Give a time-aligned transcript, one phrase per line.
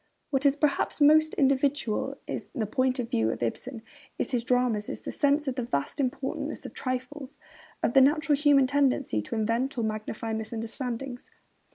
[0.31, 3.83] What is perhaps most individual in the point of view of Ibsen
[4.17, 7.37] in his dramas is his sense of the vast importance trifles,
[7.83, 11.29] of the natural human tendency to invent or magnify misunderstandings.